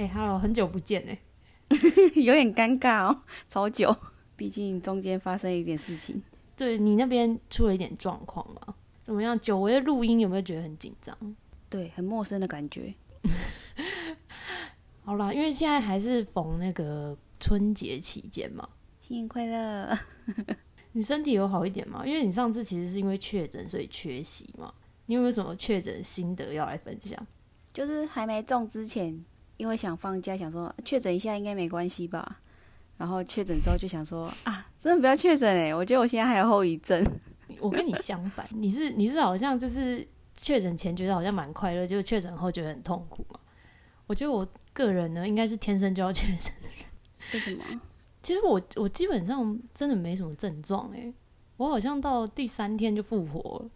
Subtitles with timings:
[0.00, 1.18] 哎、h e l l o 很久不见哎、
[2.16, 3.94] 有点尴尬哦，超久，
[4.34, 6.22] 毕竟中间发生一点事情。
[6.56, 8.74] 对你那边出了一点状况嘛？
[9.04, 9.38] 怎么样？
[9.38, 11.14] 久违的录音有没有觉得很紧张？
[11.68, 12.94] 对，很陌生的感觉。
[15.04, 18.66] 好啦，因为现在还是逢那个春节期间嘛，
[19.02, 19.98] 新年快乐！
[20.92, 22.06] 你身体有好一点吗？
[22.06, 24.72] 因为你上次其实是因为确诊所以缺席嘛。
[25.04, 27.26] 你有没有什么确诊心得要来分享？
[27.70, 29.24] 就是还没中之前，
[29.60, 32.40] 因为想放假，想说确诊一下应该没关系吧。
[32.96, 35.74] 然后确诊之后就想说啊，真的不要确诊哎！
[35.74, 37.04] 我觉得我现在还有后遗症。
[37.60, 43.38] 我跟你相反，你是你是好像就是确诊前觉得好像蛮快乐，结果确诊后觉得很痛苦嘛。
[44.06, 46.86] 我觉得我个人呢，应该是天生就要确诊的人。
[47.34, 47.62] 为什么？
[48.22, 51.12] 其实我我基本上真的没什么症状诶，
[51.58, 53.70] 我好像到第三天就复活了。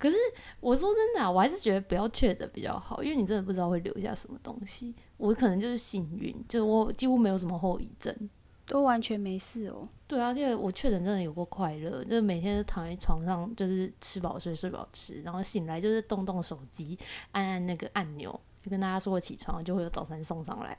[0.00, 0.16] 可是
[0.60, 4.94] 我说真的、啊，我还是觉得不要确诊比较好，因为你真的不知道会留下什么东西。
[5.18, 8.30] 我可能就是幸运，就是我几乎没有什么后遗症。
[8.66, 9.82] 都完全没事哦。
[10.06, 16.96] 对啊，而且我确诊真的有过快乐，就是每天都躺在床上，就是吃饱睡，睡饱吃，然后醒来就是动动手机，
[17.32, 20.78] 按按那个按钮，就跟大家说我起床了，就会有早餐送上来。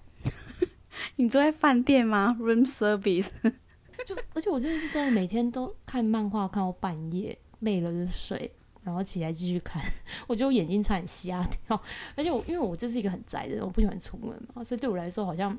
[1.17, 3.30] 你住在饭店吗？Room service？
[4.06, 8.52] 就而且我真的是真的每天都看漫画看到半夜，累了就睡，
[8.84, 9.82] 然后起来继续看，
[10.28, 11.82] 我觉得我眼睛差点瞎掉。
[12.16, 15.56] 而且我因为我就是一个很宅的人，我不喜欢出门嘛，所以对我来说好像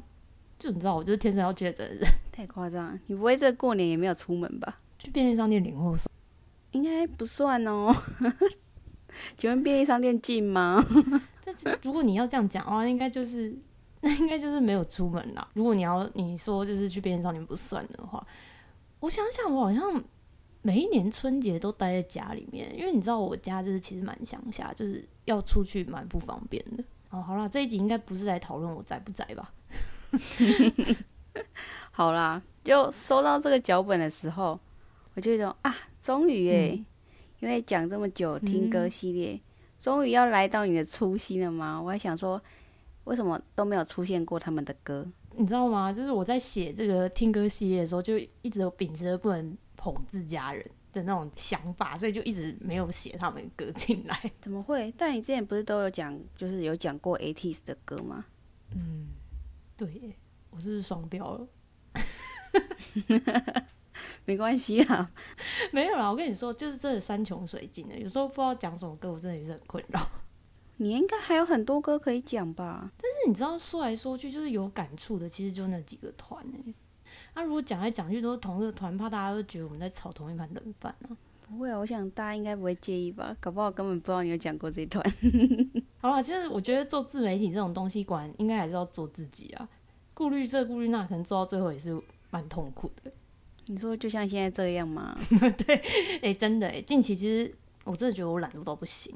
[0.59, 2.09] 就你知道，我就是天生要确诊的人。
[2.33, 2.99] 太夸张了！
[3.07, 4.81] 你不会这过年也没有出门吧？
[4.99, 6.11] 去便利商店领货送，
[6.71, 7.95] 应该不算哦。
[9.37, 10.83] 请问便利商店近吗？
[11.45, 13.55] 但是如果你要这样讲的话，应该就是
[14.01, 15.47] 那应该就是没有出门啦。
[15.53, 18.25] 如果你要你说就是去便利商店不算的话，
[19.01, 20.03] 我想想，我好像
[20.63, 26.83] 每一年春节都待在家里面，因为你知道我家就是其实蛮乡下，就是要出去蛮不方便的。
[27.11, 29.53] 哦，好啦，这一集应该不是来讨论我宅不宅吧？
[31.91, 34.59] 好啦，就收到这个脚本的时候，
[35.15, 36.71] 我就有一种啊，终于耶！
[36.75, 36.87] 嗯
[37.43, 39.41] 因为讲这么久听歌系列，
[39.81, 41.83] 终于要来到你的初心了吗？
[41.83, 42.41] 我还想说，
[43.03, 45.05] 为什么都没有出现过他们的歌？
[45.35, 45.93] 你知道吗？
[45.93, 54.31] 就是我在写这个听歌系列的时候，就一直有秉持着不能捧自家人的那种想法，所以就一直没有写他们的歌进来。
[54.41, 54.95] 怎么会？
[54.97, 58.27] 但你之前不是都有讲，就是有讲过 ATEEZ 的歌吗？
[58.77, 59.09] 嗯
[59.77, 60.17] 对耶，
[60.51, 61.49] 我是双标了？
[64.25, 65.11] 没关系啊，
[65.73, 70.01] 没有啦，我跟你说，就是真的山穷水尽的，有时候不知道讲什么歌，我真的也是很困扰。
[70.77, 72.93] 你应该还有很多歌可以讲吧？
[72.97, 76.73] 但是你知道，说来说去就是有感触的，其实就那几个团哎。
[77.35, 81.17] 那、如果讲来讲去都是同一个团，怕大家都觉得我们在炒同一盘冷饭啊。
[81.49, 83.37] 不会啊，我想大家应该不会介意吧？
[83.41, 85.05] 搞不好根本不知道你有讲过这一团。
[86.01, 89.69] 好了，其实我觉得做自媒体这种东西，果然应该还是要做自己啊。
[90.15, 92.01] 顾虑这顾虑那，可能做到最后也是
[92.31, 93.13] 蛮痛苦的。
[93.67, 95.17] 你说就像现在这样吗？
[96.23, 97.55] 哎、真的哎，近期其实
[97.85, 99.15] 我真的觉得我懒惰到不行。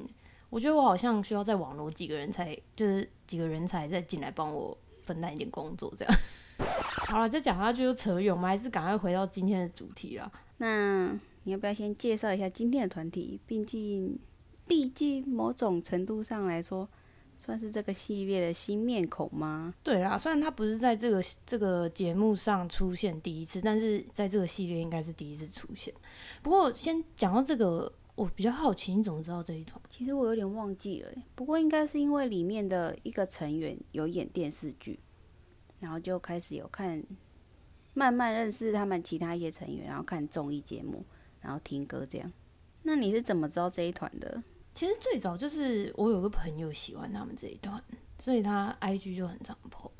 [0.49, 6.13] 我觉得我好像需要在网络几个人才，就是几个人才再进来帮我分担一点工作这样。
[7.07, 10.29] 好了，再讲下去就扯远，我们还是赶快回到今天的主题啊。
[10.57, 13.39] 那你要不要先介绍一下今天的团体？
[13.47, 14.19] 毕竟，
[14.67, 16.89] 毕竟某种程度上来说，
[17.37, 19.73] 算是这个系列的新面孔吗？
[19.83, 25.93] 对啦，虽然他不是在这个这个节目上出现第一次，但是在这个系列应该是第一次出现。
[26.41, 29.79] 不过先讲到这个，我比较好奇，你怎么知道这一团？
[29.91, 34.99] 其实我有点忘记了，不过应该是因为里面的一个成员有演电视剧，
[35.79, 37.03] 然后就开始有看，
[37.93, 41.05] 慢慢认识他们其他一些成员，然后看综艺节目，
[41.41, 42.33] 然后听歌这样。
[42.81, 44.41] 那你是怎么知道这一团的？
[44.73, 47.79] 其实最早就是我有个朋友喜欢他们这一团，
[48.19, 49.91] 所以他 IG 就很常 po，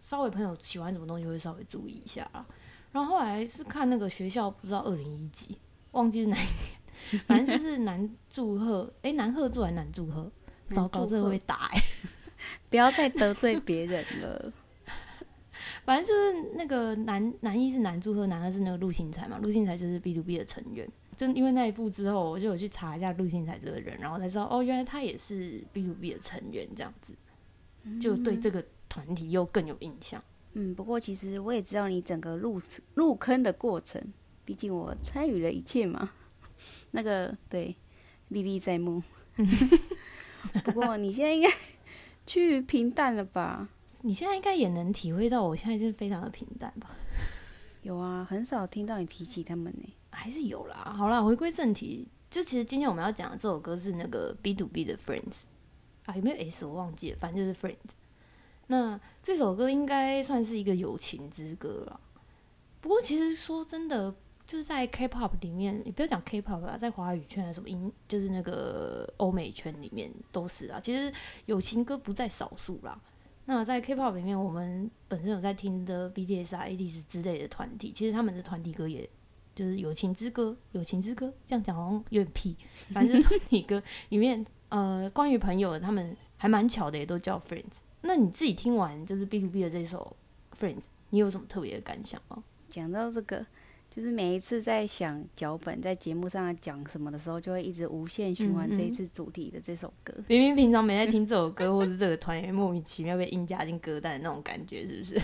[0.00, 2.46] 稍微朋友喜欢什么东西会稍微注意一下啦。
[2.92, 5.58] 然后后来是看那个学校不知道二零一几，
[5.90, 6.77] 忘记是哪一年，
[7.26, 10.30] 反正就是男祝贺，诶，男贺祝还是男祝贺？
[10.70, 11.80] 糟糕，这个会被打诶。
[12.70, 14.52] 不要再得罪别人了。
[15.84, 20.86] 反正就是那个男男一是男祝贺，男二是那个陆星材嘛，陆星材就是 B to B 的成员。
[21.16, 27.14] 就因为那一部之后，我就有去查一下陆星材这个人，然后才知道哦，原来他也是 B to B 的成员，这样子，
[27.98, 30.22] 就对这个团体又更有印象。
[30.52, 32.60] 嗯，不过其实我也知道你整个入
[32.94, 34.00] 入坑的过程，
[34.44, 36.12] 毕竟我参与了一切嘛。
[36.90, 37.76] 那个对，
[38.28, 39.02] 历历在目。
[40.64, 41.50] 不过你现在应该
[42.26, 43.68] 趋于平淡了吧？
[44.02, 46.90] 你现在应该也能体会到，我现在是非常的平淡吧？
[47.82, 49.94] 有啊，很少听到你提起他们呢。
[50.10, 50.94] 还是有啦。
[50.96, 55.44] 好啦，回归正题，就其实今天我们要讲的这首歌是那个 B to B 的 Friends
[56.06, 57.76] 啊，有没有 S 我忘记了，反正就是 Friends。
[58.66, 62.00] 那这首歌应该算是一个友情之歌了。
[62.80, 64.14] 不过其实说真的，
[64.48, 70.80] 就是在 K-pop 里面，你不要讲 K-pop 啊，在华语圈啊，什么音，就是那个欧美圈里面都是啊。
[70.80, 71.12] 其实
[71.44, 72.98] 友情歌不在少数啦。
[73.44, 79.06] 那在 K-pop 里面，我们本身有在听的 BTS 啊、ATEEZ 之类的团体，其实他们的团体歌也
[79.54, 87.82] 就是友情之歌，友情之歌这样讲好像有点屁，反正团体歌里面，呃，关于朋友，他们还蛮巧的，也都叫 Friends。
[88.00, 90.16] 那你自己听完就是 B to B 的这首
[90.58, 92.42] Friends，你有什么特别的感想吗？
[92.70, 93.46] 讲到这个，
[93.90, 100.14] 就是每一次在想脚本在节目上讲什么的时候，就会一直无限循环这一次主题的这首歌。
[100.28, 105.20] 明明平常没在听这首歌，或是这个团员莫名其妙被硬加进歌单的那种感觉，是不是？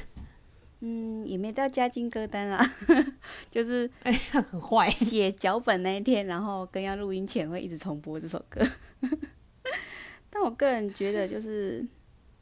[0.80, 2.60] 嗯，也没到加进歌单啦，
[3.48, 4.18] 就是哎呀，
[4.50, 4.90] 很坏。
[4.90, 8.60] 写脚本那一天，然后跟要录音前会一直重播这首歌。
[10.30, 11.86] 但我个人觉得，就是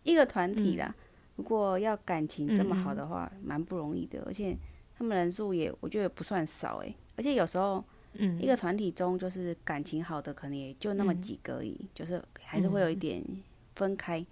[0.02, 0.94] 一个团体啦，
[1.36, 4.56] 如果要感情这么好的话，蛮不容易的，而且。
[4.96, 6.94] 他们人数也，我觉得不算少诶。
[7.16, 7.84] 而且有时候，
[8.14, 13.24] 嗯，一个团体中就是感情好的，可能也就那么几个而已，就是还是会有一点
[13.74, 14.24] 分开。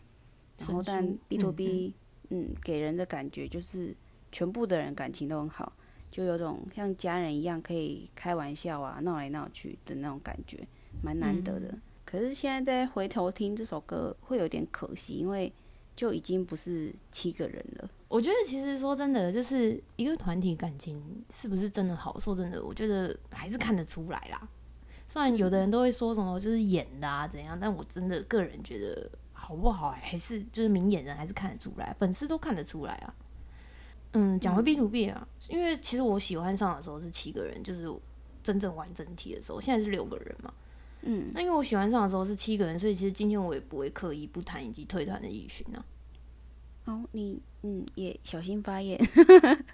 [0.58, 1.94] 然后，但 B to B，
[2.28, 3.94] 嗯，给人的感觉就是
[4.30, 5.72] 全部的人感情都很好，
[6.10, 10.66] 就有种像家人一样可以开玩笑啊，闹来闹去的那种感觉，
[11.02, 11.78] 蛮难得的。
[12.04, 15.52] 可是现在再回头听这首歌，会有点可惜，因为
[15.96, 17.89] 就已经不是七个人了。
[18.10, 22.18] 我觉得其实说真的，就是一个团体感情是不是真的好？
[22.18, 24.48] 说真的，我觉得还是看得出来啦。
[25.08, 33.14] 虽然有的人都会说什么就是演的啊怎样，但我真的个人觉得好不好，还是就是明眼人还是看得出来，粉丝都看得出来啊。
[34.14, 37.88] 嗯，讲回 B to B 啊，因为其实我喜欢上的时候是七个人，就是
[38.42, 40.52] 真正完整体的时候，现在是六个人嘛。
[41.02, 45.84] 嗯，那因为我喜欢上的时候是七个人，所以其实今天我也不会刻意不谈以及退团的艺讯啊。
[46.87, 48.99] 哦，你嗯也小心发言，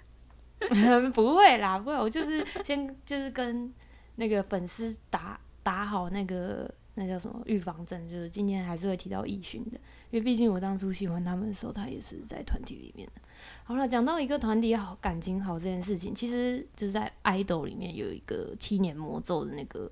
[1.13, 3.73] 不会啦，不会，我就是先就是跟
[4.15, 9.77] 那个粉丝打打好那个那叫什么预防针，就是今天还是会提到易勋的，
[10.11, 13.21] 因为毕竟我当初喜欢他们的时候，他也是在团体里面的。
[13.63, 19.89] 好了，讲到一个团体好感情好这件事情，其实就是在 idol 里面有一个七年魔咒的那个，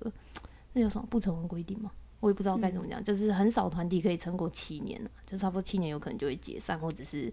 [0.72, 1.90] 那叫什么不成文规定吗？
[2.20, 7.32] 我也不知道该怎么讲，就是很少团体可以撑过七年就差不多七年有可能就会解散或者是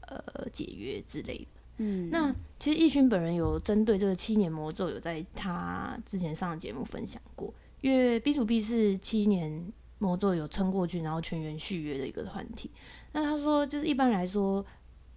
[0.00, 1.46] 呃解约之类的。
[1.78, 12.70] 嗯，那其实易勋本人有针对这个七年魔咒，有在他之前上的节目分享过，因为 B to B 是七年魔咒有撑过去，然后全员续约的一个团体。
[13.12, 14.64] 那他说，就是一般来说，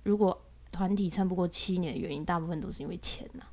[0.04, 3.44] 如果团体撑不过七年原因，大部分都是因为钱呐。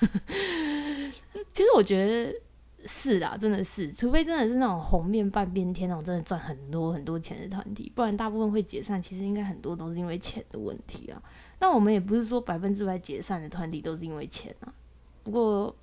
[1.52, 2.40] 其实我觉得。
[2.86, 9.02] 是啦，真的是，除非真的是那种红面半边天那种真的赚很多很多钱的团体，不然大部分会解散。
[9.02, 11.20] 其实应该很多都是因为钱的问题啊。
[11.58, 14.72] 那我们也不是说百分之百解散的团体都是因为钱啊。
[15.24, 15.74] 不过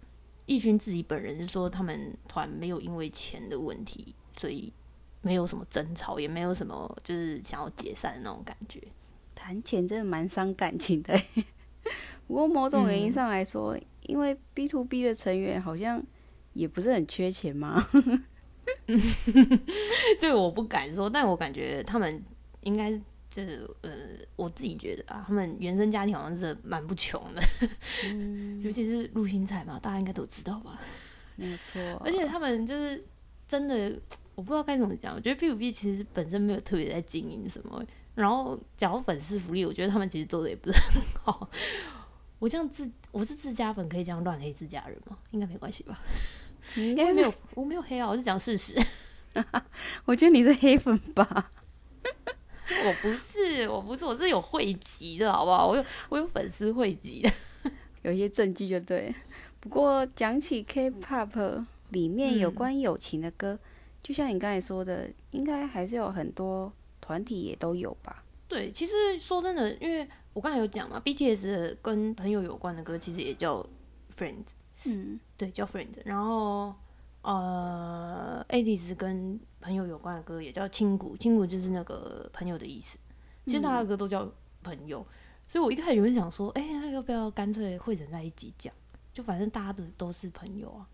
[0.45, 4.71] 易勋自己本人是说，他们团没有因为钱的问题，所以
[5.21, 8.81] 没有什么争吵，也没有什么就是想要解散的那种感觉。
[9.36, 11.13] 谈钱真的蛮伤感情的。
[12.25, 16.01] 不过某种原因上来说，因为 B to B 的成员好像。
[16.56, 17.85] 也不是很缺钱吗？
[20.19, 22.24] 这个我不敢说，但我感觉他们
[22.62, 22.92] 应该
[23.30, 23.92] 就是呃，
[24.35, 27.42] 我自己觉得啊，他们原生家庭好像是蛮不穷的，
[28.64, 30.80] 尤其是陆星彩嘛，大家应该都知道吧？
[31.35, 33.04] 没错，而且他们就是
[33.47, 34.00] 真的，
[34.35, 35.14] 我不知道该怎么讲。
[35.14, 37.83] 我觉得 B 五 B 其实本身没有特别在经营什么，
[38.16, 41.50] 然后讲粉丝福利，我觉得他们其实做的也不是很好。
[42.39, 45.18] 我这样自我是自家粉，可以这样乱黑自家人吗？
[45.31, 45.99] 应该没关系吧？
[46.75, 48.75] 你应该没有，我没有黑啊，我是讲事实。
[50.06, 51.51] 我觉得你是黑粉吧？
[52.83, 55.68] 我不是，我不是，我是有汇集的，好不好？
[55.68, 57.31] 我有，我有粉丝汇集的，
[58.01, 59.13] 有一些证据就对。
[59.59, 63.59] 不过讲起 K-pop 里面有关友情的歌，
[64.01, 68.23] 就像你刚才说的，应该还是有很多团体也都有吧？
[68.47, 73.65] 对，其实说真的，因为我刚才有讲嘛，BTS 跟朋友有关的歌，其实也叫
[74.13, 74.47] Friends。
[74.83, 75.87] 嗯，对，叫 friend。
[76.04, 76.75] 然后，
[77.21, 82.99] 呃，Adis 跟朋友有关的歌也叫亲骨，亲骨就是那个朋友的意思。
[83.45, 84.30] 其实大家的歌都叫
[84.61, 85.07] 朋友，
[85.47, 86.61] 所以我一开始有人想说，哎，
[86.92, 88.73] 要不要干脆汇整在一起讲？
[89.13, 90.85] 就反正大家的都是朋友啊，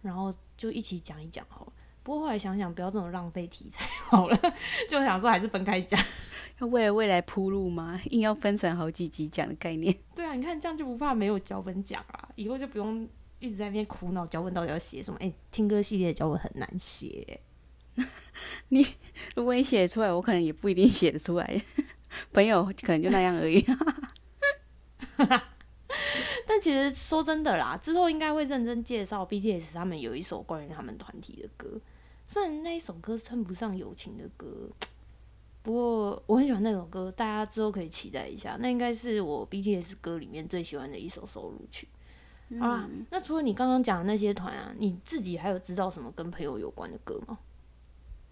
[0.00, 1.72] 然后就一起讲一讲好了。
[2.04, 4.38] 不过后来想想，不要这种浪费题材好了，
[4.88, 6.00] 就想说还是分开讲，
[6.58, 8.00] 要为了未来铺路吗？
[8.10, 9.94] 硬要分成好几集讲的概念。
[10.14, 13.08] 对啊，你看这样就不怕没有脚本讲啊，以后就不用。
[13.38, 15.18] 一直在那边苦恼脚本到底要写什么？
[15.20, 17.38] 哎，听歌系列的脚本很难写。
[18.70, 18.84] 你
[19.34, 21.62] 如果你写出来，我可能也不一定写得出来。
[22.32, 23.62] 朋友可能就那样而已。
[26.46, 31.78] 但其实说真的啦，之后应该会认真介绍 BTS 他们有一首关于他们团体的歌，
[32.26, 34.70] 虽然那一首歌称不上友情的歌，
[35.66, 38.56] 不过我很喜欢那首歌，大家之后可以期待一下。
[38.60, 41.88] 那应该是我 BTS 歌里面最喜欢的一首收录曲。
[42.60, 47.36] 好啦，那除了你刚刚讲的那些团啊，你自己还有知道什么跟朋友有关的歌吗？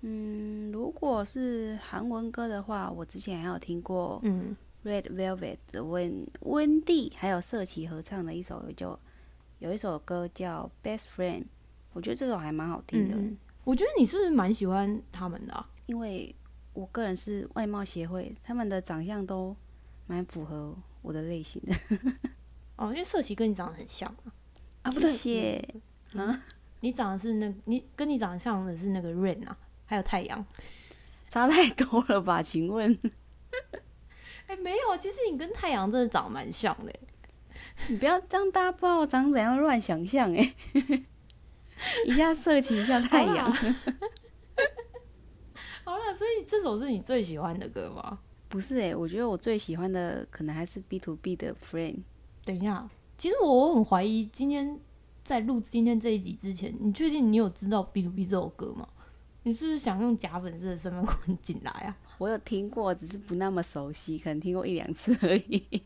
[0.02, 4.54] 嗯，如果是韩文歌的话，我之前还有听过，嗯。
[4.84, 8.96] Red Velvet 的温温蒂，还有瑟琪合唱的一首，就
[9.58, 11.40] 有一首歌叫《Best Friend》，
[11.94, 13.16] 我觉得这首还蛮好听的。
[13.64, 15.66] 我觉得你是不是蛮喜欢他们的？
[15.86, 16.34] 因为
[16.74, 19.56] 我个人是外貌协会，他们的长相都
[20.06, 21.74] 蛮符合我的类型的。
[22.76, 24.32] 哦，因为色琪跟你长得很像啊。
[24.82, 25.62] 啊，不对，
[26.14, 26.42] 啊，
[26.80, 30.44] 你长得是那，你跟你长得像的是那个 Rain 啊，还有太阳，
[31.30, 32.42] 差太多了吧？
[32.42, 32.98] 请问？
[34.46, 36.92] 哎，没有，其实你跟太阳真的长蛮像的。
[37.88, 40.54] 你不要这样，大家不知道我长怎样乱想象哎。
[42.04, 43.50] 一下色情，一下太阳。
[45.84, 48.18] 好了，所以这首是你最喜欢的歌吗？
[48.48, 51.98] 不是哎，我觉得我最喜欢的可能还是 B to B 的 Friend。
[52.44, 52.88] 等一下，
[53.18, 54.80] 其实我很怀疑，今天
[55.22, 58.88] 在录今天这一集之前，你确定你有知道 B to B 这首歌吗？
[59.42, 61.96] 你是不是想用假粉丝的身份混进来啊？
[62.16, 65.82] 我有听过，只是不那么熟悉，可能听过一两次而已。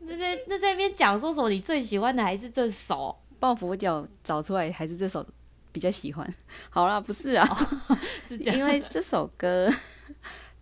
[0.00, 1.48] 那在那在那边讲说什么？
[1.48, 3.16] 你最喜欢的还是这首？
[3.38, 5.26] 抱佛脚找出来，还是这首
[5.72, 6.34] 比较喜欢？
[6.70, 7.46] 好啦，不是啊，
[8.22, 9.68] 是这样， 因为这首歌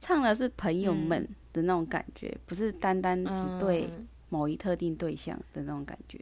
[0.00, 3.88] 唱的是朋友们的那种感觉，不是单单只对
[4.28, 6.18] 某一特定对象的那种感觉。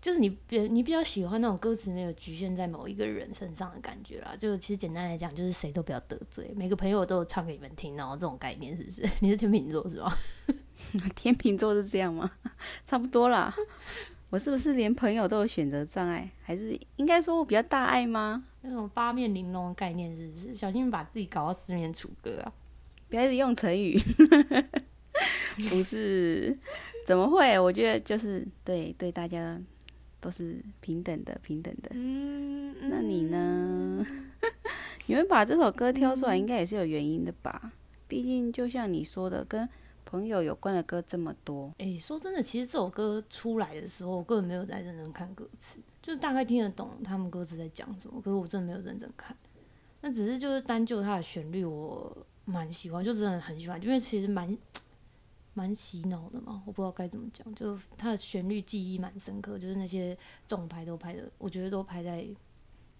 [0.00, 4.36] 就是你比你比较喜欢那种歌词没有局限在某一个人身上的感觉啦。
[4.38, 9.02] 就其实简单来讲，就是谁都不要得罪，每个朋友都有唱给你们听，然后这种概念是不是？
[9.20, 10.14] 你是天秤座是吧？
[11.16, 12.30] 天秤座是这样吗？
[12.84, 13.54] 差不多啦。
[14.34, 16.28] 我是不是连朋友都有选择障碍？
[16.42, 18.42] 还是应该说我比较大爱吗？
[18.62, 20.52] 那种八面玲珑的概念是不是？
[20.52, 22.52] 小心把自己搞到四面楚歌啊！
[23.08, 23.96] 不要一直用成语。
[25.70, 26.58] 不是，
[27.06, 27.56] 怎么会？
[27.60, 29.56] 我觉得就是对对大家。
[30.20, 31.90] 都是平等的，平等的。
[31.92, 34.04] 嗯，那你呢？
[35.04, 37.72] 你们把这首歌挑出来，应该也是有原因的吧？
[38.08, 39.68] 毕竟就像你说的，跟
[40.04, 41.72] 朋友有关的歌这么多。
[41.78, 49.36] 哎，说真的，其实这首歌出来的时候，我根本没有在认真看歌词，就是大概听得懂他们歌词在讲什么，可是我真的没有认真看。
[50.00, 54.56] 那只是就是单就它的旋律，我蛮喜欢，就真的很喜欢，因为其实蛮。
[55.56, 60.18] 蛮洗脑的嘛，我不知道该怎么讲，就它的旋律记忆蛮深刻，就是那些
[60.48, 62.26] 重拍都拍的，我觉得都拍在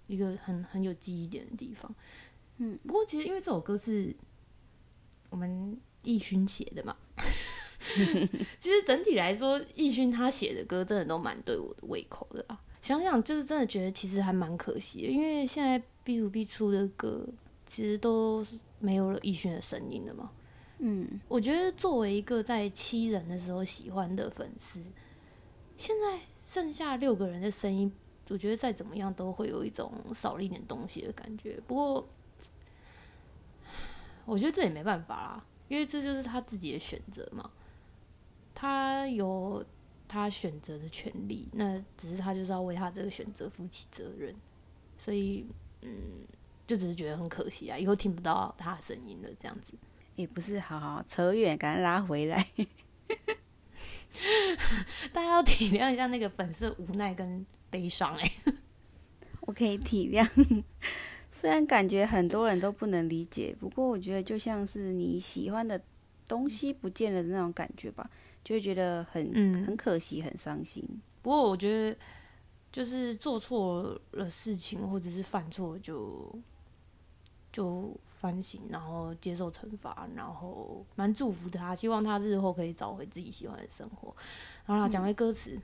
[0.07, 1.93] 一个很很有记忆点的地方。
[2.59, 4.15] 嗯，不过其实因为这首歌是
[5.31, 6.97] 我们易勋写的嘛，
[8.61, 12.61] 其实整体来说，易勋他写的歌真的都蛮对我的胃口的啊。
[12.81, 17.27] 想想就是真的觉得其实还蛮可惜的，因为现在 B to B 出的歌
[17.67, 18.47] 其实都
[18.79, 20.31] 没有了易勋的声音了嘛。
[20.81, 24.83] 嗯，我觉得作为一个在七人的时候喜欢的粉丝，
[25.79, 27.91] 现在剩下六个人的声音，
[28.29, 31.59] 我觉得再怎么样都会有一种少了一点东西的感觉。
[31.67, 32.07] 不过，
[34.27, 37.50] 我觉得这也没办法啦，因为这就是他自己的选择嘛，
[38.54, 39.64] 他有
[40.06, 44.35] 他选择的权利，那只是他就是要为他这个选择负起责任。
[44.97, 45.47] 所以，
[45.83, 45.90] 嗯，
[46.66, 49.75] 就只是觉得很可惜啊，以后听不到他的声音了，这样子。
[50.14, 52.47] 也不是，好好扯远，赶快拉回来。
[55.12, 58.30] 大家要体谅一下那个粉丝无奈跟悲伤哎。
[59.42, 60.25] 我可以体谅，
[61.45, 65.79] 虽然感觉很多人都不能理解，不过我觉得就像是你喜欢的
[66.27, 68.09] 东西不见了的那种感觉吧，
[68.43, 69.31] 就会觉得很
[69.67, 70.83] 很可惜，很伤心。
[71.21, 71.99] 不过我觉得，
[72.73, 76.35] 就是做错了事情或者是犯错就。
[77.53, 84.17] 就反省，然后接受惩罚，然后蛮祝福他，希望他日后可以找回自己喜欢的生活。
[84.67, 85.57] 然后讲回歌词，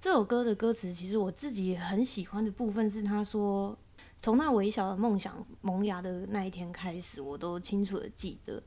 [0.00, 3.78] 这首歌的歌词其实我自己很喜欢的部分是，他说
[4.22, 8.62] 从那微小的梦想萌芽的那一天开始，我都清楚的记得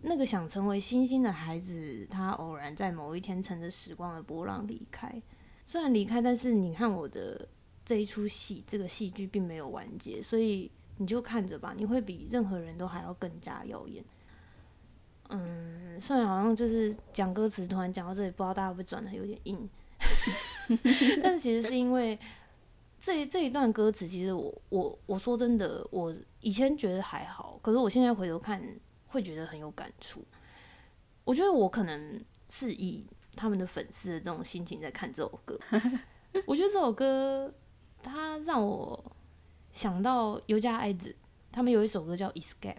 [0.00, 5.20] 那个想成为星星的孩子，他偶然在某一天乘着时光的波浪离开。
[5.66, 7.46] 虽然离开，但是你看我的
[7.84, 10.70] 这一出戏，这个戏剧并没有完结，所以。
[10.98, 14.04] 你就看着吧，你会比任何人都还要更加耀眼。
[15.30, 19.68] 嗯，虽然好像就是讲歌词，突然讲到这里，不知道大家会不会转的有点硬。
[21.24, 22.16] 但其实是因为
[23.02, 28.62] 这这一段歌词，其实我我我说真的，我以前觉得还好，可是我现在回头看
[29.08, 30.24] 会觉得很有感触。
[31.24, 33.04] 我觉得我可能是以
[33.34, 35.58] 他们的粉丝的这种心情在看这首歌。
[36.46, 37.52] 我觉得这首歌
[38.00, 39.12] 它让我
[39.72, 41.12] 想到尤加爱子，
[41.50, 42.74] 他们有一首歌叫《Escape》，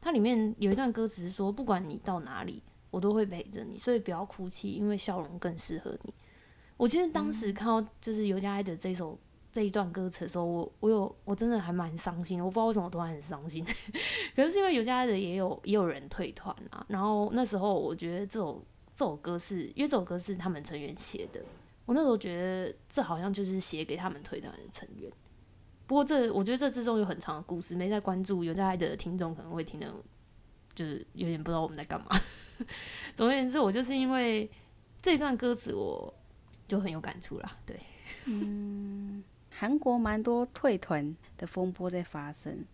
[0.00, 6.14] 它里面有一段歌词是说：“不管你到哪里，我都会陪着你，所以不要哭泣，因为笑容更适合你。”
[6.78, 9.18] 我其实当时看到就是尤加爱的这首
[9.52, 13.62] 这一段歌词的时候，我我有我真的还蛮伤心的，我不知道为什么突然很伤心。
[14.34, 21.40] 可是是因为尤加爱的也有也有人退团啊，然后那时候我觉得这首这首歌是因为这首歌是他们成员写的，
[21.84, 25.12] 我那时候觉得这好像就是写给他们退团的成员。
[25.86, 29.86] 不过这我觉得这之中有很长的故事，没在关注尤加爱的听众可能会听得
[30.74, 32.06] 就是有点不知道我们在干嘛。
[33.14, 34.50] 总而言之，我就是因为
[35.02, 36.14] 这段歌词我。
[36.64, 37.78] 就很有感触啦，对，
[38.24, 39.22] 嗯，
[39.62, 42.64] 韩国蛮多退团的风波在发生，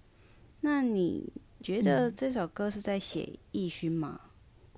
[0.63, 1.31] 那你
[1.61, 4.19] 觉得这首歌是在写艺勋吗？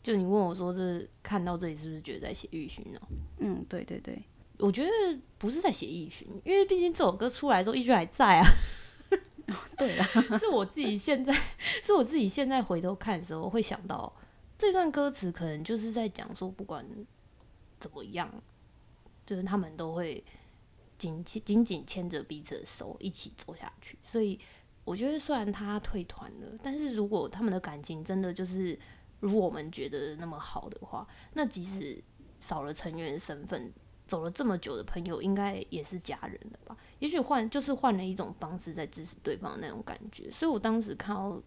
[0.02, 3.00] 就你问我说这看到这里是不是觉得在写艺勋呢？
[3.38, 4.20] 嗯，对对对，
[4.58, 4.90] 我觉得
[5.38, 8.46] 不是在写艺勋，因为毕竟这首歌出来之后艺勋还在啊。
[9.78, 10.04] 对啊，
[10.36, 11.32] 是我自己现在
[11.80, 14.12] 是我自己现在回头看的时候会想到
[14.58, 16.84] 这段歌词，可能就是在讲说不管
[17.78, 18.28] 怎么样。
[19.26, 20.24] 就是他们都会
[21.00, 24.38] 紧紧紧紧牵着彼此的手一起走下去，所以
[24.84, 28.78] 我觉得虽然他退团了，但是如果他们的感情真的就是
[29.20, 31.98] 如我们觉得那么好的话，那即使
[32.38, 33.72] 少了成员身份，
[34.06, 36.76] 走了这么久的朋友，应该也是家人了吧？
[36.98, 40.30] 也许换就是换了一种方式在支持对方的那种感觉。
[40.30, 41.42] 所以我当时看到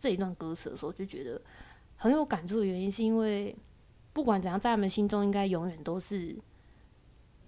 [0.00, 1.40] 这一段歌词的时候，就觉得
[1.96, 3.56] 很有感触的原因，是因为
[4.12, 6.36] 不管怎样，在他们心中应该永远都是。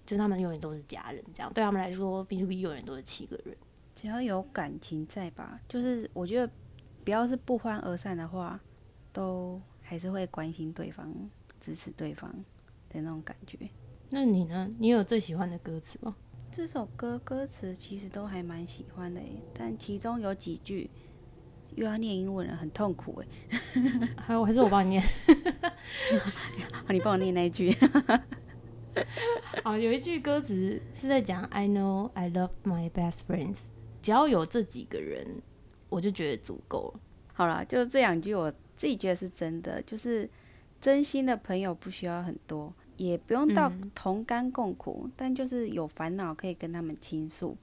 [0.09, 3.55] 就是他们永远都是家人，这样对他们来说，B to B 永远都是七个人。
[3.93, 6.51] 只要有感情在吧，就是我觉得，
[7.05, 8.59] 不要是不欢而散的话，
[9.13, 11.13] 都还是会关心对方、
[11.59, 12.27] 支持对方
[12.89, 13.55] 的那种感觉。
[14.09, 14.67] 那你呢？
[14.79, 16.15] 你有最喜欢的歌词吗？
[16.51, 19.21] 这首歌歌词其实都还蛮喜欢的，
[19.53, 20.89] 但其中有几句
[21.75, 23.27] 又要念英文了，很痛苦哎。
[24.17, 25.03] 还有还是我帮你念？
[26.89, 27.71] 你帮我念那一句。
[29.69, 33.57] 好，有一句歌词是在讲 "I know I love my best friends"，
[34.01, 35.43] 只要有这几个人，
[35.89, 36.99] 我就觉得足够了。
[37.33, 40.27] 好了，就这两句，我自己觉得是真的，就是
[40.81, 47.55] 真心的朋友不需要很多，也不用到同甘共苦，但就是有烦恼可以跟他们倾诉，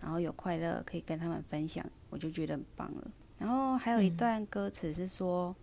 [0.00, 3.10] 然后有快乐可以跟他们分享，我就觉得很棒了。
[3.36, 5.54] 然后还有一段歌词是说：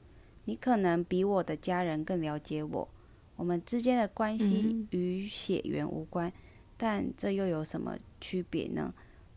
[0.46, 2.88] 你可能比我的家人更了解我。
[3.38, 6.34] 我们之间的关系与血缘无关，
[6.76, 8.94] 但这又有什么区别呢？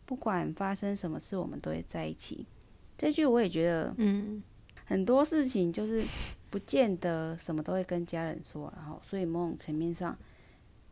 [0.07, 2.45] 不管发生什么事，我们都会在一起。
[2.97, 4.41] 这句我也觉得，嗯，
[4.83, 6.03] 很多事情就是
[6.49, 10.17] 不见得什么都会跟家人说，然后所以某种层面上，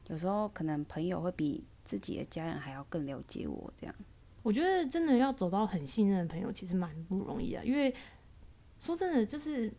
[0.08, 3.74] 有时候可能朋友会比自己的家人还要更了解我。
[3.76, 3.96] 这样，
[4.44, 7.64] 我觉得真的要走到很信任的朋友，其实蛮不容易啊。
[7.66, 7.94] 因为
[8.80, 9.74] 说真的，就是。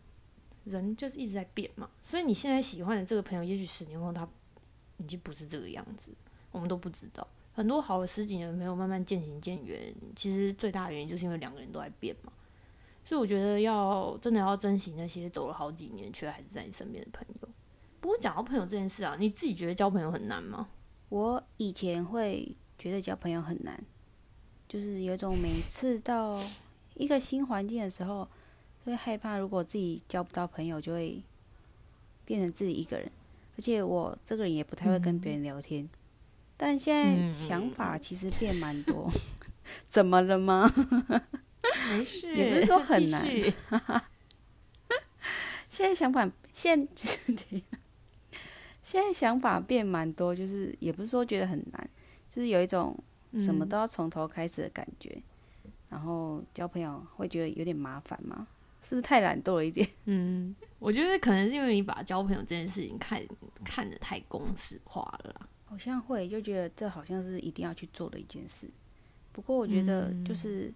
[0.63, 4.27] 人就是一直在变嘛，所以你现在喜欢的这个朋友，也许十年后他
[4.97, 6.11] 已经不是这个样子，
[6.51, 7.27] 我们都不知道。
[7.53, 12.31] 很多好了十几年的朋友慢慢渐行渐远，其实最大的原因就是因为两个人都在变嘛。
[13.03, 17.49] 所以我觉得要真的要珍惜那些走了好几年却还是在你身边的朋友。
[17.99, 20.69] 不过讲到朋友这件事啊，你自己觉得交朋友很难吗？
[21.09, 23.83] 我以前会觉得交朋友很难，
[24.69, 26.39] 就是有一种每次到
[26.93, 28.29] 一个新环境的时候。
[28.83, 31.21] 会害怕，如果自己交不到朋友，就会
[32.25, 33.11] 变成自己一个人。
[33.57, 35.87] 而且我这个人也不太会跟别人聊天。
[36.57, 39.09] 但现在想法其实变蛮多。
[39.89, 40.71] 怎么了吗？
[41.89, 43.25] 没事，也不是说很难。
[45.69, 46.87] 现在想法现
[48.83, 51.89] 现在想法变蛮多，就是也不是说觉得很难，
[52.29, 52.97] 就是有一种
[53.37, 55.21] 什么都要从头开始的感觉。
[55.89, 58.47] 然后交朋友会觉得有点麻烦吗？
[58.83, 59.87] 是不是太懒惰了一点？
[60.05, 63.21] 嗯，我觉得可能是因为你把交朋友这件事情看
[63.63, 65.49] 看得太公式化了。
[65.65, 68.67] 好像会就觉得这好像是一定要去做的一件事。
[69.31, 70.73] 不过我觉得就是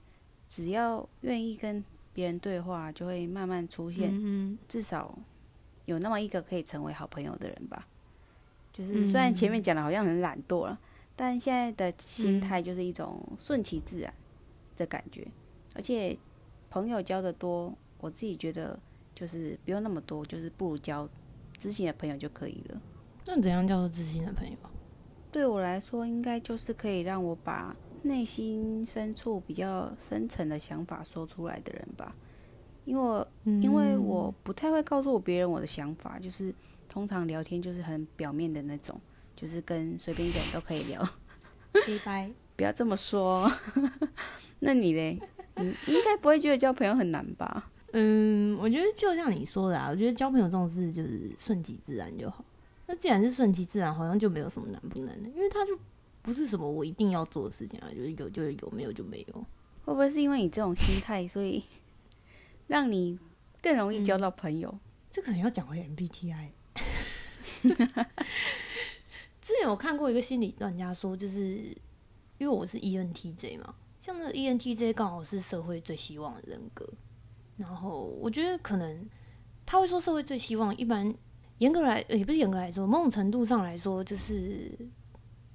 [0.48, 5.18] 只要愿意跟别人对话，就会慢慢出现，至少
[5.86, 7.88] 有那么一个可以成为好朋友的人吧。
[8.72, 10.80] 就是虽然前面讲的好像很懒惰了，
[11.16, 14.14] 但现在的心态就是一种顺其自然
[14.78, 15.28] 的感觉，
[15.74, 16.16] 而且
[16.70, 17.76] 朋友交的多。
[18.06, 18.80] 我自己觉得
[19.16, 21.10] 就是不用那么多，就是不如交
[21.58, 22.80] 知心的朋友就可以了。
[23.26, 24.56] 那怎样叫做知心的朋友？
[25.32, 32.16] 对我来说，应该就是可以让我把内心深处比较深层的想法说出来的人吧。
[32.86, 36.54] 因为我因为我不太会告诉我别人我的想法，就是
[36.88, 39.02] 通常聊天就是很表面的那种，
[39.36, 41.02] 就是跟随便一个人都可以聊。
[41.74, 43.52] 拜拜，不要这么说。
[44.62, 45.20] 那你嘞？
[45.58, 47.72] 你应该不会觉得交朋友很难吧？
[47.98, 52.44] 嗯，我觉得就像你说的啊，我觉得交朋友这种事就是顺其自然就好。
[52.88, 55.80] 那既然是顺其自然，好像就没有什么难不难的，因为他就
[56.22, 59.36] 不是什么我一定要做的事情啊，就是有就有，没有就没有。
[59.86, 61.64] 会不会是因为你这种心态，所以
[62.68, 63.18] 让你
[63.62, 64.78] 更容易交到朋友？
[65.10, 66.50] 这可能要讲回 MBTI。
[69.42, 71.40] 之前我看过一个心理专家说，就是
[72.38, 76.86] 因为我是 ENTJ 嘛，像那 ENTJ 刚好是社会最希望的人格。
[77.58, 79.08] 然后我觉得可能
[79.66, 81.14] 他会说社会最希望，一般
[81.60, 84.78] 严格来也不是严格来说，某种程度上来说，就是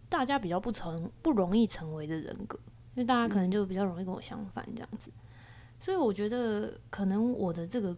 [0.09, 2.59] 大家比较不成不容易成为的人格，
[2.95, 5.11] 因为大家可能就比较容易跟我相反这样子。
[5.79, 7.97] 所以我觉得可能我的这个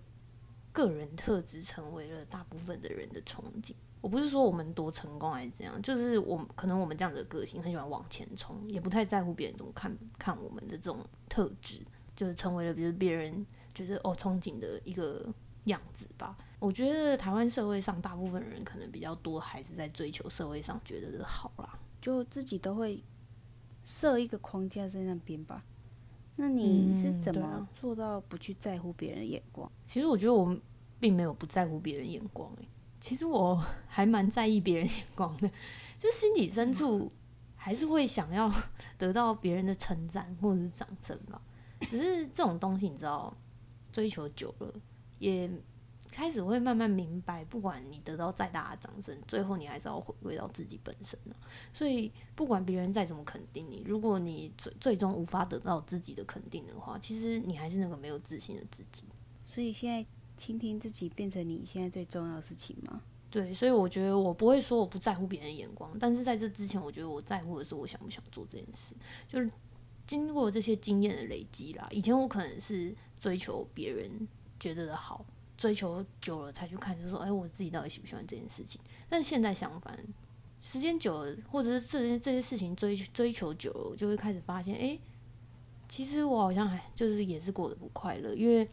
[0.72, 3.72] 个人特质成为了大部分的人的憧憬。
[4.00, 11.80] 我不是说我们多成功还是怎样，就是我可能我们这样子的个性很喜欢往前冲，也不太在乎别人怎么看看我们的这种特质，
[12.16, 15.26] 就是成为了比如别人觉得哦憧憬的一个
[15.64, 16.36] 样子吧。
[16.58, 23.02] 我觉得台湾社会上大部分人可能比较多还是在追求社会上觉得的好啦，就自己都会
[23.84, 25.64] 设一个框架在那边吧。
[26.36, 29.70] 那你是怎么做到不去在乎别人的眼光？
[29.86, 30.56] 其实我觉得我
[30.98, 32.68] 并没有不在乎别人眼光诶。
[33.00, 35.50] 其实我还蛮在意别人眼光的，
[35.98, 37.08] 就心底深处
[37.56, 38.50] 还是会想要
[38.96, 41.42] 得到别人的称赞或者是掌声吧。
[41.80, 43.36] 只是这种东西，你知道，
[43.92, 44.72] 追求久了，
[45.18, 45.50] 也
[46.10, 51.36] 开始会慢慢明白，不管你得到再大的掌声，最后你还是要回归到自己本身的。
[51.72, 59.04] 所以，不管别人再怎么肯定你，如果你最最终无法得到自己的肯定的话，其实你还是那个没有自信的自己。
[59.44, 60.08] 所以现在。
[60.34, 63.02] 倾听自己变成你现在最重要的事情吗？
[63.30, 68.94] 对，所以我觉得我不会说我不在乎别人的眼光，但是在这之前，我觉得我在乎的是我想不想做这件事。
[69.28, 69.48] 就是
[70.04, 74.28] 经过这些经验的累积啦，以前我可能是追求别人
[74.60, 75.24] 觉得的好，
[75.56, 78.78] 追求久了才去看，就说哎，我自己到底喜不喜欢这件事情。
[79.08, 79.98] 但现在相反，
[80.60, 84.98] 时间久了，或者是这些这些事情追追求久了，就会开始发现，哎，
[85.88, 88.68] 其实我好像还就是也是过得不快乐，因为。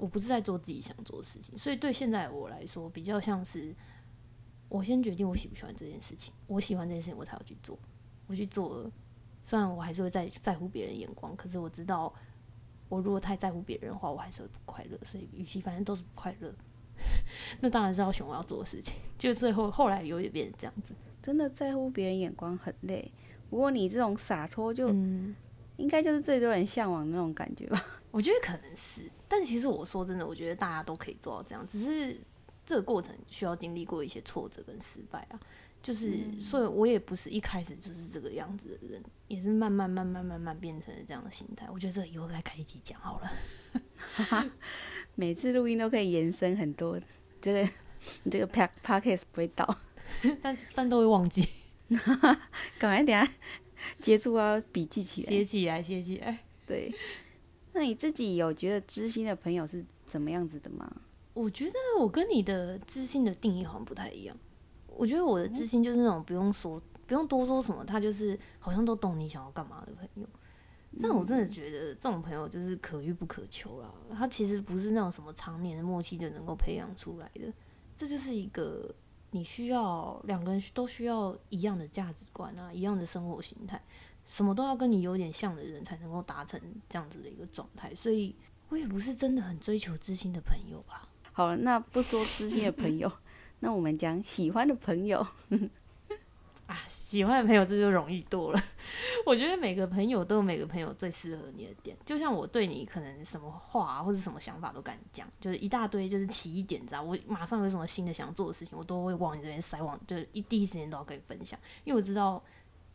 [0.00, 3.74] 我不是在做自己想做的事情，所以对现在我来说，比较像是
[4.68, 7.76] 我先决定我喜不喜欢这件事情，我喜欢这件事情，我才要去做。
[8.28, 8.92] 我去做了，
[9.42, 12.14] 虽然我还是会在在乎别人眼光，可是我知道，
[12.88, 14.98] 我如果太在乎别人的话，我还是会不快乐。
[15.04, 16.52] 所以，与其反正都是不快乐，
[17.60, 18.94] 那当然是要选我要做的事情。
[19.18, 23.12] 就最后后来有点变成这样子，真的在乎别人眼光很累。
[23.50, 24.88] 不过你这种洒脱，就
[25.76, 27.84] 应该就是最多人向往那种感觉吧。
[28.10, 29.10] 我觉得可能是。
[29.28, 32.18] 但其实我说真的，我觉得大家都可以做到这样，只是
[32.64, 35.38] 这个过程需要经历过一些挫折跟失败啊。
[35.88, 41.66] 就是，所以我也不是一开始就是这个样子的人，也是慢慢慢慢慢慢变成了这样的心态。
[41.72, 44.50] 我觉得这以后再开一集讲好了。
[45.16, 47.00] 每次录音都可以延伸很多，
[47.40, 47.62] 这个
[48.24, 49.78] 你这个 pack p d c a s t 不会倒，
[50.42, 51.48] 但但都会忘记。
[52.78, 53.26] 赶快等下
[53.98, 56.94] 接触啊，笔记起来，写起来，写起来，对。
[57.72, 61.00] 那你自己有觉得知心的朋友是怎么样子的吗？
[61.32, 64.36] 我觉得我跟你的知心的定义好像不太一样。
[64.98, 70.28] 我觉得我的知心就是那种不用说、不用多说什么，他就是好像都懂你想要干嘛的朋友。
[71.00, 73.94] 但我真的觉得这种朋友就是可遇不可求啦。
[74.10, 77.52] 他其实不是那种什么常年的默契就能够培养出来的。
[77.96, 78.92] 这就是一个
[79.30, 83.80] 你需要两个人都需要一样的价值观啊，一样的生活形态。
[84.26, 88.34] 什么都要跟你有点像的人才能够达成这样子的一个状态，所以
[88.68, 91.08] 我也不是真的很追求知心的朋友吧。
[91.32, 93.10] 好了，那不说知心的朋友，
[93.60, 95.26] 那我们讲喜欢的朋友。
[96.66, 98.62] 啊，喜欢的朋友这就容易多了。
[99.24, 112.42] 我觉得每个朋友都有每个朋友最适合你的点，就像我对你可能什么话或者什么想法都敢讲，就是一大堆就是起一点，知道我马上有什么新的想做的事情，我都会往你这边塞，往就是一第一时间都要跟你分享，因为我知道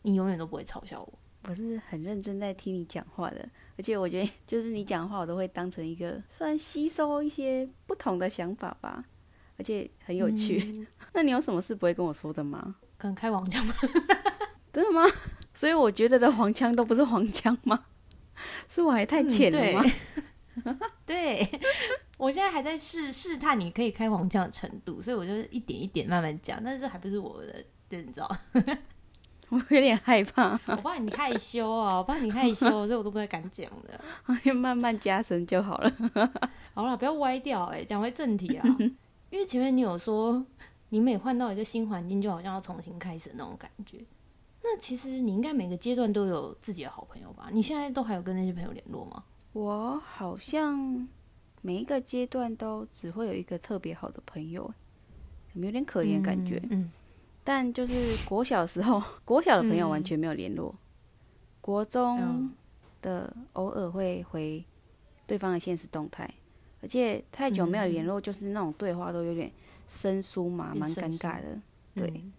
[0.04, 1.12] 你永远都不会嘲笑我。
[1.46, 9.04] 我是很认真在听你讲话的，而且我觉得就是你讲话，我都会当成一个算吸收一些不同的想法吧，
[9.58, 10.88] 而且很有趣。
[11.14, 12.76] 那你有什么事不会跟我说的吗？
[12.98, 13.74] 可能开黄腔吗？
[14.72, 15.04] 真的吗？
[15.54, 17.86] 所以我觉得的黄腔都不是黄腔吗？
[18.68, 19.84] 是我还太浅了吗？
[21.06, 21.48] 对，
[22.18, 28.38] 我现在还在试试探你可以开黄腔的程度，所以我就一点一点慢慢讲，但是还不是我的，对，你知道。
[29.50, 34.54] 我有点害怕，我怕你害羞啊，我怕你害羞，所以我都不太敢讲的。
[34.54, 35.92] 慢慢加深就好了。
[36.74, 38.66] 好了，不要歪掉哎、讲回正题啊。
[39.34, 40.46] 因为前面你有说，
[40.90, 43.98] 你每换到一个新环境，就好像要重新开始那种感觉。
[44.62, 47.50] 那其实你应该每个阶段都有自己的好朋友吧？
[47.52, 49.24] 你现在都还有跟那些朋友联络吗？
[49.54, 51.08] 我好像
[51.64, 54.72] 每一个阶段都只会有一个特别好的朋友，
[55.54, 56.62] 有没有点可怜感觉？
[56.70, 56.92] 嗯，
[57.44, 60.76] 但就是国小的时候， 国小的朋友完全没有联络，
[61.60, 62.54] 国中嗯
[63.02, 64.64] 的偶尔会回
[65.26, 66.32] 对方的现实动态，
[66.84, 69.52] 而且太久没有联络，就是那种对话都有点
[69.88, 71.60] 生疏嘛，蛮尴尬的。
[71.96, 72.34] 对，嗯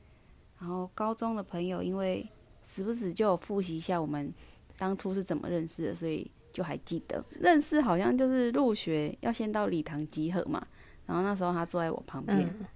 [0.61, 2.25] 然后高中的朋友，因为
[2.63, 4.33] 时不时就有复习一下我们
[4.77, 7.25] 当初是怎么认识的，所以就还记得。
[7.41, 10.65] 认识好像就是入学要先到礼堂集合嘛，
[11.07, 12.67] 然后那时候他坐在我旁边，嗯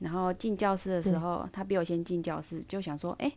[0.00, 3.32] 然后进教室的时候，他比我先进教室，就想说，哎、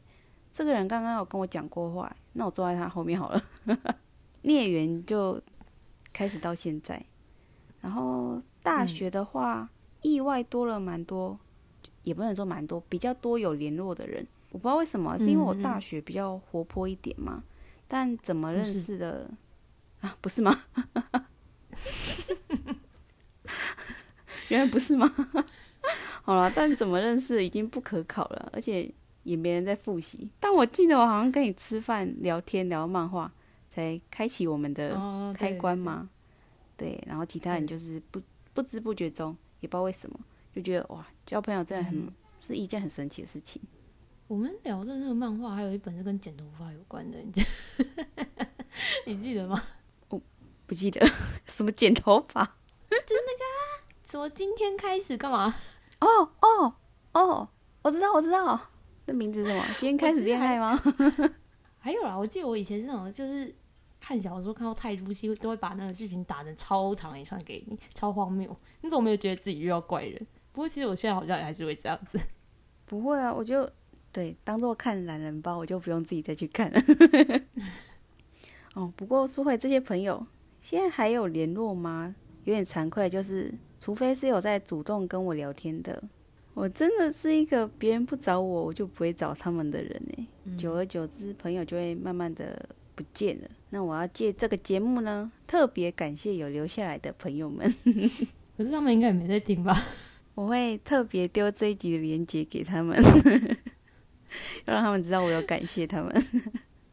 [0.51, 3.43] 这个人刚刚有跟我讲过话，那我坐在他后面好了。
[4.41, 5.39] 孽缘就
[6.11, 7.05] 开始到现在，
[7.85, 9.69] 然后大学的话，
[10.01, 11.37] 意外多了蛮多，
[12.01, 14.25] 也不能说蛮多，比较多有联络的人。
[14.49, 17.43] 我不知道为什么，是因为我大学比较活泼一点嘛？
[17.87, 19.29] 但怎么认识的
[20.01, 20.17] 啊？
[20.19, 20.63] 不是吗？
[24.49, 25.07] 原来不是吗？
[26.25, 30.27] 好了，但怎么认识已经不可考了，而且也没人在复习。
[30.39, 33.31] 但我记得我好像跟你吃饭、聊天、聊漫画，
[33.69, 35.77] 才开启我们的哦开关？
[35.77, 36.09] 对嘛。
[36.77, 38.21] 对，然后其他人就是不
[38.53, 40.19] 不知不觉中，也不知道为什么，
[40.53, 43.59] 就觉得哇，交朋友真的很、嗯是一件很神奇的事情。
[44.27, 47.41] 我们聊的那个漫画，还有一本是跟剪头发有关的，你记
[49.07, 49.63] 你记得吗？
[50.09, 50.21] 我
[50.67, 51.03] 不记得
[51.47, 52.57] 什么剪头发
[54.05, 55.55] 什么今天开始干嘛？
[56.01, 56.07] 哦
[56.41, 56.75] 哦
[57.13, 57.49] 哦，
[57.81, 58.59] 我知道我知道，
[59.05, 59.65] 那名字是什么？
[59.79, 60.79] 今天开始恋爱吗？
[61.79, 63.55] 还有啦，我记得我以前是那种就是
[64.07, 68.55] 看小说看到太入戏，都会把那个剧情打成超长一串给你，超荒谬。
[68.81, 70.27] 你怎么没有觉得自己遇到怪人？
[70.51, 72.19] 不过其实我现在好像也还是会这样子。
[72.85, 73.67] 不会啊，我就
[74.11, 76.79] 对当做看懒人包，我就不用自己再去看了。
[78.75, 80.23] 哦，不过说回这些朋友，
[80.61, 82.13] 现在还有联络吗？
[82.43, 86.03] 有点惭愧，就是除非是有在主动跟我聊天的，
[86.53, 93.49] 我真的是一个别人不找我，我就不会找他们的人哎、久而久之，朋友就会慢慢的不见了。
[93.75, 97.69] 那我要借这个节目呢，特别感谢有留下来的朋友们，
[98.55, 99.75] 可是他们应该也没在听吧？
[100.33, 102.97] 我会特别丢这一集的链接给他们，
[104.63, 106.09] 要让他们知道我有感谢他们。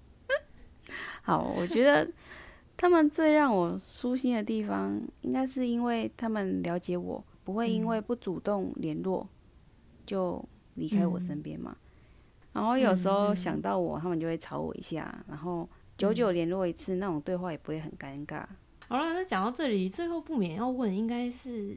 [1.23, 2.11] 好，我觉得
[2.77, 9.29] 他们最让我舒心的地方，应该是因为他们了解我，不会因为不主动联络
[10.05, 11.77] 就离开我身边嘛。
[12.53, 18.47] 然后有时候想到我，他们就会吵我一下，然后久久联络一次，那种对话也不会很尴尬。
[18.89, 21.77] 好了，那讲到这里，最后不免要问，应该是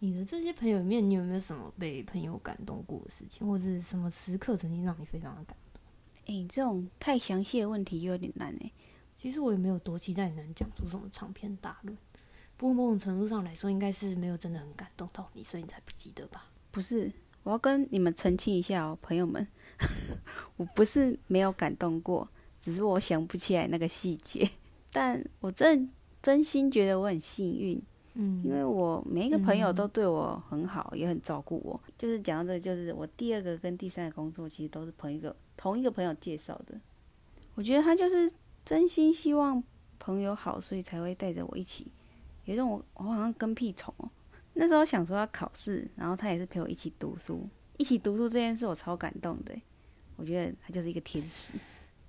[0.00, 5.82] 你的这些朋友里面，你有没有什么被朋友感动过的事情，或者是什么时刻曾经让你非常的感动？
[6.26, 8.72] 诶，这种太详细的问题有点难诶。
[9.16, 11.96] 其实我也没有多期待你能讲出什么长篇大论，
[12.56, 16.46] 不过某种程度上来说，应该是没有真的很感动到你，所以你才不记得吧？
[16.72, 17.10] 不是，
[17.44, 19.46] 我要跟你们澄清一下哦，朋友们，
[20.56, 22.28] 我不是没有感动过，
[22.64, 24.48] 只是我想不起来那个细节。
[24.90, 25.90] 但我真
[26.22, 27.82] 真心觉得我很幸运，
[28.14, 31.78] 嗯，因为我每一个朋友嗯都对我很好，也很照顾我。
[31.98, 36.80] 就是讲到这个，就是我第二个跟第三个工作，其实都是朋友一个同一个朋友介绍的。
[37.54, 38.32] 我觉得他就是
[38.64, 39.62] 真心希望
[39.98, 41.86] 朋友好，所以才会带着我一起。
[42.46, 44.08] 有一种我我好像跟屁虫哦。
[44.54, 47.46] 那时候想说要考试，然后他也是陪我一起读书，
[47.76, 49.52] 一起读书这件事我超感动的。
[50.16, 51.54] 我觉得他就是一个天使。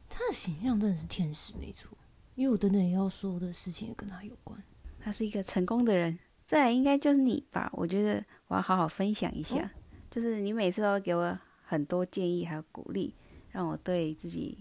[0.09, 1.89] 他的形象真的是天使，没错。
[2.35, 4.61] 因为我等等也要说的事情也跟他有关。
[4.99, 6.19] 他是一个成功的人。
[6.45, 7.69] 再来应该就是你吧？
[7.73, 9.69] 我觉得我要好好分享一下，哦
[10.11, 13.15] 就是你每次都给我很多建议还有鼓励，
[13.51, 14.59] 让我对自己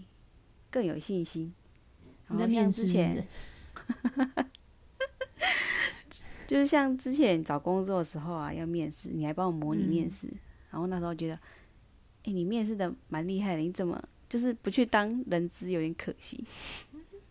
[0.71, 1.53] 更有信心。
[2.27, 3.27] 然后像你在面试之前，
[6.47, 10.27] 就是像之前找工作的时候啊，要面试，你还帮我模拟面试，
[10.71, 11.35] 然后那时候觉得，
[12.23, 16.43] 哎、你面试的蛮厉害的，你怎么就是不去当人资，有点可惜。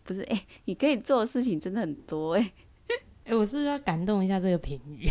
[0.03, 2.51] 不是，哎、你可以做的事情真的很多、哎。
[3.25, 5.07] 哎、我是不是要感动一下这个评语？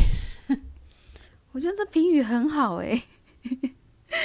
[1.51, 3.03] 我觉得这评语很好哎、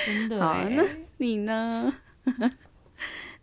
[0.05, 0.83] 真的、好欸，那
[1.17, 1.93] 你呢？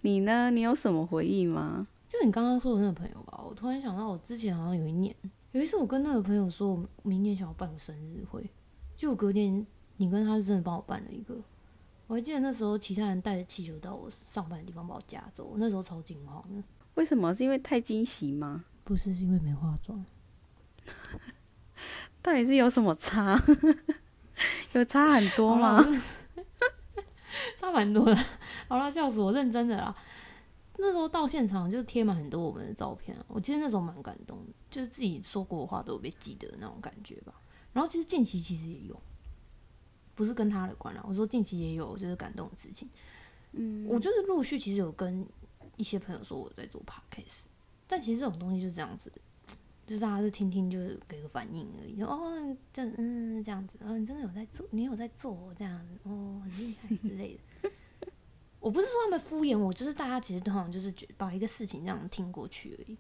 [0.03, 0.51] 你呢？
[0.53, 1.89] 你有什么回忆吗？
[2.09, 5.13] 就你刚刚说的那个朋友吧，我突然想到，我之前好像有一年，
[5.51, 8.49] 有一次我跟那个朋友说，我明年想要办个生日会，
[8.97, 11.35] 就隔天你跟他是真的帮我办了一个，
[12.07, 16.63] 我还记得那时候其他人带着气球到我上班的地方把我夹走，我那时候超惊慌的。
[16.95, 17.35] 为什么？
[17.35, 18.65] 是因为太惊喜吗？
[18.85, 20.05] 不是，是因为没化妆。
[22.23, 23.41] 到底是有什么差？
[24.73, 25.83] 有差很多吗？
[27.57, 28.17] 差蛮多的。
[28.69, 29.95] 好了，笑死我，认真的啦。
[30.79, 37.35] 那时候到现场就贴满很多我们的照片啊，我其实那时候蛮感动的，就是自己说过的话都有被记得那种感觉吧。
[37.73, 39.01] 然后其实近期其实也有，
[40.17, 42.89] 不是跟他的关了，我说近期也有就是感动的事情。
[43.53, 45.25] 嗯，我就是陆续其实有跟
[45.77, 47.45] 一些朋友说我在做 podcast，
[47.87, 49.13] 但其实这种东西就是这样子，
[49.87, 57.71] 就是大家是听听就是给个反应而已，哦这嗯这样子，哦你真的有在做，你有在做这样子哦很厉害之类的。
[58.59, 62.99] 我不是说他们敷衍我，就是大家其实都好像就是觉把一个事情这样听过去而已。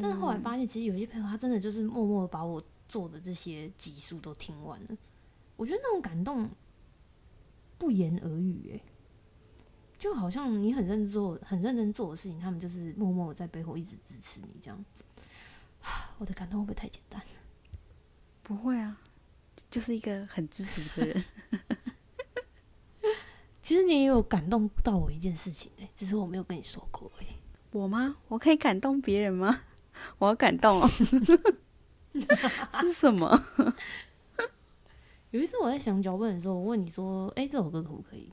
[0.00, 4.96] 但是后来发现，其实有些朋友他真的就是默默的把我做的这些集数都听完了。
[5.58, 6.48] 我觉得那种感动
[7.78, 8.80] 不言而喻，诶，
[9.98, 14.84] 就好像你很认真做、很认真做的事情，他们就是默默在背后一直支持你这样。
[16.18, 17.20] 我的感动会不会太简单？
[18.44, 18.98] 不会啊，
[19.68, 21.24] 就是一个很知足的人。
[23.60, 27.26] 其实你也有感动到我一件事情哎，只是我没有跟你说过哎。
[27.72, 28.16] 我吗？
[28.28, 29.62] 我可以感动别人吗？
[30.18, 30.88] 我要感动哦。
[32.80, 33.44] 是什么？
[35.30, 38.32] 有一次我在想脚本的时候，我问你说：“哎，这首歌可不可以？”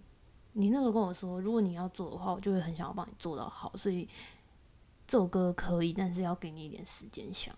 [0.54, 4.08] 你那时候跟我说：“如果你要做的话，我就会很想要帮你做到好。”所以
[5.08, 7.54] 这首歌可以，但是要给你一点时间想。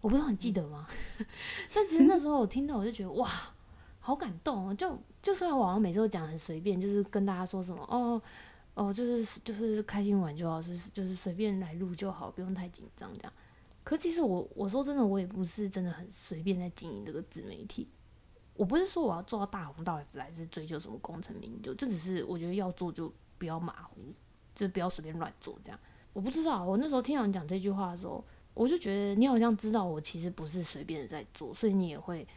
[0.00, 0.88] 我不知道你记得吗？
[1.74, 3.30] 但其实那时候我听到，我就觉得哇。
[4.02, 4.74] 好感动哦！
[4.74, 8.20] 就就算网上每次都讲很随便，就是跟大家说什么哦
[8.72, 13.32] 哦，就是就是开心玩就好，就是就是随便来录就好，不用太紧张这样。
[13.84, 17.86] 可其实我我说真的，我也不是真的很随便在经营这个自媒体。
[18.60, 24.12] 我不是说我要做到大红大紫，还是追求什么功成名就，就只是我觉得要做就不要马虎，
[24.54, 25.80] 就不要随便乱做这样。
[26.12, 32.28] 我不知道，我那时候听到你讲这句话的时候，我就觉得你好像知道我其实不是随便在做，所以你也会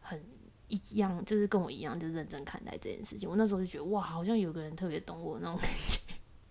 [0.00, 0.22] 很。
[0.68, 3.28] 一样就是跟我一样，就认真看待这件事情。
[3.28, 6.00] 我那时候就觉得哇，好像有个人特别懂我那种感觉。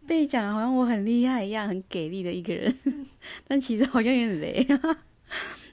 [0.06, 2.72] 被讲的好像我很厉害一样，很给力的一个人，
[3.48, 4.68] 但其实好像有点雷。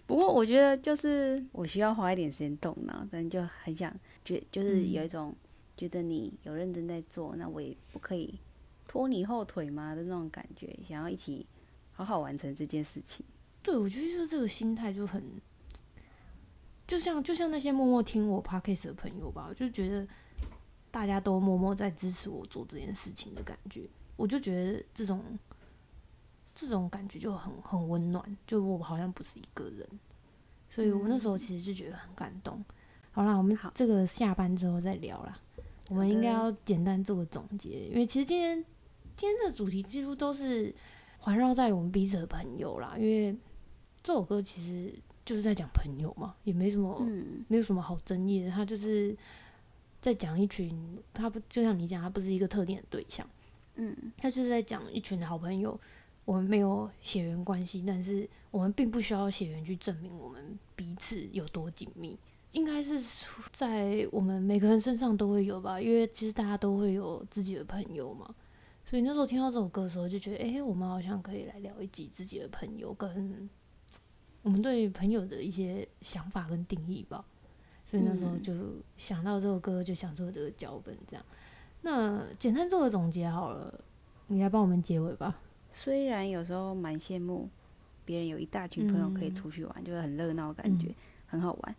[0.08, 3.94] 不过我觉得就是我需要花一点时间动脑，但就很想
[4.24, 5.36] 觉，就是有一种
[5.76, 8.40] 觉得你有认真在做，那我也不可以
[8.86, 11.46] 拖你后腿嘛的那种感觉，想要一起
[11.92, 13.26] 好好完成这件事情。
[13.62, 15.22] 对，我觉得就是这个心态就很。
[16.86, 20.08] 就像就像那些默默听我 podcast 的朋友吧，我就觉得
[20.90, 25.22] 大家都默默在支持我做这件事情的感觉，我就觉得这种
[26.60, 29.88] 这种感觉就很很温暖，就我好像不是一个人，
[30.68, 32.64] 所以我那时候其实就觉得很感动。
[33.12, 35.38] 好啦，我们这个下班之后再聊啦。
[35.90, 38.64] 我们应该要简单做个总结，因为其实今天
[39.14, 40.74] 今天的主题几乎都是
[41.18, 43.36] 环绕在我们彼此的朋友啦，因为
[44.02, 44.92] 这首歌其实。
[45.28, 46.98] 就是在讲朋友嘛，也没什么，
[47.48, 48.50] 没有什么好争议的。
[48.50, 49.14] 他就是
[50.00, 53.28] 在讲一群，他不就像你讲，他不是一个特定的对象，
[53.74, 55.78] 嗯，他就是在讲一群好朋友。
[56.28, 62.18] 我们没有血缘关系，但是我们并不需要血缘去证明我们彼此有多紧密。
[62.52, 63.00] 应该是
[63.50, 68.34] 在我们每个人身上都会有吧，因为其实大家都会有自己的朋友嘛。
[68.84, 73.48] 所以那时候听到这首歌的时候，就觉得，哎，我们好像可以来聊一集自己的朋友跟。
[74.42, 77.24] 我们对朋友的一些想法跟定义吧，
[77.86, 78.52] 所以那时候就
[78.98, 81.24] 想到这首歌，就想做这个脚本这样。
[81.80, 83.82] 那简单做个总结好了，
[84.26, 85.40] 你来帮我们结尾吧。
[85.82, 87.48] 虽然有时候蛮羡慕
[88.04, 90.92] 别人有一大群朋友可以出去玩，就是很热闹，感觉
[91.26, 91.76] 很好玩。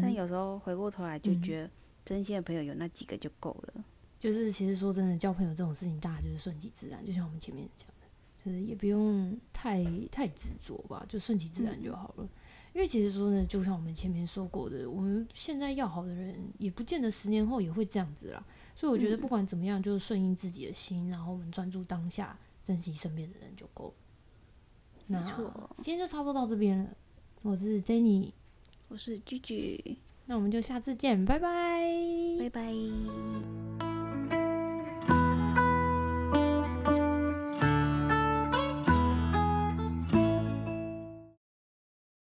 [0.00, 1.70] 但有时候回过头来就觉得，
[2.04, 3.84] 真心的朋友有那几个就够了。
[4.18, 7.94] 就是其实说真的，交朋友这种事情，大家就是顺其自然，就像我们前面讲的。
[8.42, 12.28] 就是也不用太太执着吧，就顺其自然就好了。
[12.72, 18.44] 因为其实说呢，就像我们前面说过的，我们现在要好的人，也不见得十年后也会这样子啦。
[18.74, 23.94] 所以我觉得不管怎么样，就是顺应自己的心，然后我们专注当下，珍惜身边的人就够了。
[25.06, 25.20] 那
[25.82, 26.90] 今天就差不多到这边了。
[27.42, 28.32] 我是 Jenny，
[28.88, 31.86] 我是 Gigi，那我们就下次见，拜拜，
[32.40, 33.93] 拜拜。